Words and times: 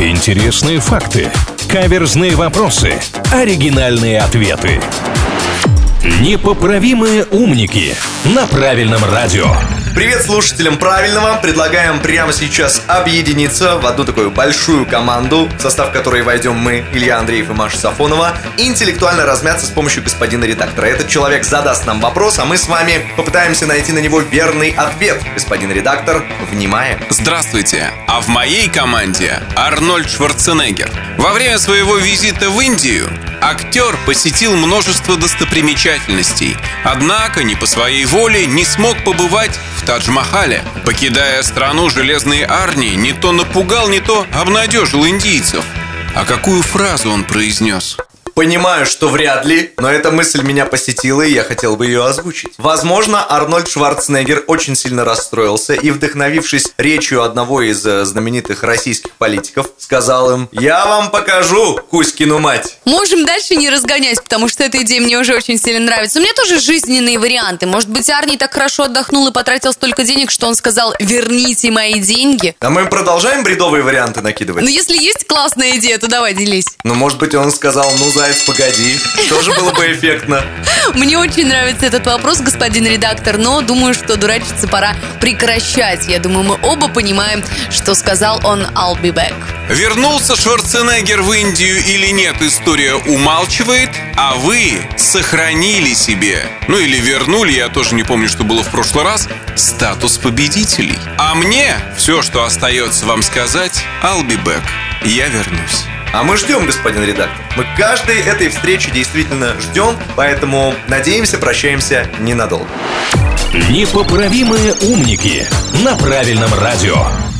Интересные 0.00 0.80
факты. 0.80 1.30
Каверзные 1.68 2.34
вопросы. 2.34 2.94
Оригинальные 3.32 4.20
ответы. 4.20 4.80
Непоправимые 6.20 7.24
умники 7.26 7.94
на 8.24 8.46
правильном 8.48 9.04
радио. 9.04 9.46
Привет 9.94 10.24
слушателям 10.24 10.76
правильного. 10.76 11.38
Предлагаем 11.40 12.00
прямо 12.00 12.32
сейчас 12.32 12.82
объединиться 12.88 13.78
в 13.78 13.86
одну 13.86 14.04
такую 14.04 14.32
большую 14.32 14.86
команду, 14.86 15.48
в 15.56 15.62
состав 15.62 15.92
которой 15.92 16.22
войдем 16.22 16.56
мы, 16.56 16.84
Илья 16.92 17.20
Андреев 17.20 17.48
и 17.48 17.52
Маша 17.52 17.78
Сафонова, 17.78 18.36
интеллектуально 18.56 19.24
размяться 19.24 19.66
с 19.66 19.70
помощью 19.70 20.02
господина 20.02 20.46
редактора. 20.46 20.86
Этот 20.86 21.06
человек 21.06 21.44
задаст 21.44 21.86
нам 21.86 22.00
вопрос, 22.00 22.40
а 22.40 22.44
мы 22.44 22.58
с 22.58 22.66
вами 22.66 23.06
попытаемся 23.16 23.66
найти 23.66 23.92
на 23.92 24.00
него 24.00 24.18
верный 24.18 24.70
ответ. 24.70 25.22
Господин 25.32 25.70
редактор, 25.70 26.24
внимаем. 26.50 26.98
Здравствуйте. 27.10 27.92
А 28.08 28.20
в 28.20 28.26
моей 28.26 28.68
команде 28.68 29.40
Арнольд 29.54 30.10
Шварценеггер. 30.10 30.90
Во 31.18 31.32
время 31.32 31.58
своего 31.58 31.98
визита 31.98 32.50
в 32.50 32.60
Индию 32.60 33.08
актер 33.40 33.96
посетил 34.06 34.56
множество 34.56 35.16
достопримечательностей, 35.16 36.56
однако 36.82 37.44
не 37.44 37.54
по 37.54 37.66
своей 37.66 38.06
воле 38.06 38.46
не 38.46 38.64
смог 38.64 39.04
побывать 39.04 39.52
в 39.76 39.83
Тадж-Махале. 39.84 40.62
Покидая 40.84 41.42
страну 41.42 41.90
Железной 41.90 42.42
Арни, 42.42 42.96
не 42.96 43.12
то 43.12 43.32
напугал, 43.32 43.88
не 43.88 44.00
то 44.00 44.26
обнадежил 44.32 45.06
индийцев. 45.06 45.64
А 46.14 46.24
какую 46.24 46.62
фразу 46.62 47.10
он 47.10 47.24
произнес? 47.24 47.96
Понимаю, 48.34 48.84
что 48.84 49.08
вряд 49.10 49.44
ли, 49.44 49.72
но 49.78 49.88
эта 49.88 50.10
мысль 50.10 50.42
меня 50.42 50.66
посетила, 50.66 51.22
и 51.22 51.32
я 51.32 51.44
хотел 51.44 51.76
бы 51.76 51.86
ее 51.86 52.04
озвучить. 52.04 52.52
Возможно, 52.58 53.24
Арнольд 53.28 53.68
Шварценеггер 53.68 54.42
очень 54.48 54.74
сильно 54.74 55.04
расстроился 55.04 55.74
и, 55.74 55.90
вдохновившись 55.92 56.72
речью 56.76 57.22
одного 57.22 57.62
из 57.62 57.86
э, 57.86 58.04
знаменитых 58.04 58.64
российских 58.64 59.12
политиков, 59.12 59.68
сказал 59.78 60.32
им 60.32 60.48
«Я 60.50 60.84
вам 60.84 61.12
покажу 61.12 61.78
Кузькину 61.90 62.40
мать». 62.40 62.78
Можем 62.84 63.24
дальше 63.24 63.54
не 63.54 63.70
разгонять, 63.70 64.20
потому 64.20 64.48
что 64.48 64.64
эта 64.64 64.82
идея 64.82 65.00
мне 65.00 65.16
уже 65.16 65.36
очень 65.36 65.56
сильно 65.56 65.86
нравится. 65.86 66.18
У 66.18 66.22
меня 66.22 66.32
тоже 66.34 66.58
жизненные 66.58 67.20
варианты. 67.20 67.66
Может 67.66 67.88
быть, 67.88 68.10
Арни 68.10 68.36
так 68.36 68.52
хорошо 68.52 68.84
отдохнул 68.84 69.28
и 69.28 69.32
потратил 69.32 69.72
столько 69.72 70.02
денег, 70.02 70.32
что 70.32 70.48
он 70.48 70.56
сказал 70.56 70.92
«верните 70.98 71.70
мои 71.70 72.00
деньги». 72.00 72.56
А 72.58 72.68
мы 72.68 72.86
продолжаем 72.86 73.44
бредовые 73.44 73.84
варианты 73.84 74.22
накидывать? 74.22 74.64
Ну, 74.64 74.68
если 74.68 74.96
есть 74.96 75.24
классная 75.28 75.78
идея, 75.78 75.98
то 75.98 76.08
давай 76.08 76.34
делись. 76.34 76.66
Ну, 76.82 76.94
может 76.94 77.18
быть, 77.18 77.34
он 77.36 77.52
сказал 77.52 77.88
«ну, 78.00 78.10
за 78.10 78.23
заяц, 78.24 78.42
погоди. 78.42 78.98
Тоже 79.28 79.52
было 79.52 79.72
бы 79.72 79.92
эффектно. 79.92 80.42
Мне 80.94 81.18
очень 81.18 81.46
нравится 81.46 81.86
этот 81.86 82.06
вопрос, 82.06 82.40
господин 82.40 82.86
редактор, 82.86 83.38
но 83.38 83.60
думаю, 83.60 83.94
что 83.94 84.16
дурачиться 84.16 84.68
пора 84.68 84.94
прекращать. 85.20 86.06
Я 86.08 86.18
думаю, 86.18 86.44
мы 86.44 86.58
оба 86.62 86.88
понимаем, 86.88 87.42
что 87.70 87.94
сказал 87.94 88.40
он 88.44 88.62
«I'll 88.74 89.00
be 89.00 89.12
back». 89.12 89.34
Вернулся 89.68 90.36
Шварценеггер 90.36 91.22
в 91.22 91.32
Индию 91.32 91.82
или 91.84 92.08
нет, 92.08 92.40
история 92.42 92.94
умалчивает, 92.94 93.90
а 94.16 94.34
вы 94.34 94.86
сохранили 94.98 95.94
себе, 95.94 96.46
ну 96.68 96.78
или 96.78 96.98
вернули, 96.98 97.52
я 97.52 97.68
тоже 97.68 97.94
не 97.94 98.02
помню, 98.02 98.28
что 98.28 98.44
было 98.44 98.62
в 98.62 98.70
прошлый 98.70 99.04
раз, 99.04 99.26
статус 99.56 100.18
победителей. 100.18 100.98
А 101.16 101.34
мне 101.34 101.76
все, 101.96 102.20
что 102.20 102.44
остается 102.44 103.06
вам 103.06 103.22
сказать, 103.22 103.82
I'll 104.02 104.26
be 104.26 104.42
back. 104.44 104.62
Я 105.02 105.28
вернусь. 105.28 105.84
А 106.16 106.22
мы 106.22 106.36
ждем, 106.36 106.64
господин 106.64 107.02
редактор. 107.02 107.44
Мы 107.56 107.66
каждой 107.76 108.20
этой 108.20 108.48
встречи 108.48 108.88
действительно 108.92 109.60
ждем, 109.60 109.96
поэтому 110.14 110.72
надеемся, 110.86 111.38
прощаемся 111.38 112.08
ненадолго. 112.20 112.68
Непоправимые 113.68 114.74
умники 114.74 115.44
на 115.82 115.96
правильном 115.96 116.54
радио. 116.54 117.33